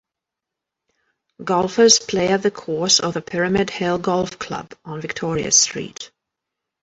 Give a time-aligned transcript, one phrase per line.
[1.43, 6.09] Golfers play at the course of the Pyramid Hill Golf Club on Victoria Street.